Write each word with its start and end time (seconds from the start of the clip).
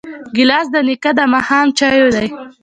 ګیلاس 0.35 0.67
د 0.71 0.75
نیکه 0.87 1.11
د 1.17 1.19
ماښام 1.33 1.67
چایو 1.79 2.07
دی. 2.15 2.27